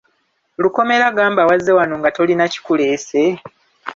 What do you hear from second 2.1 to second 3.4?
tolina kikuleese?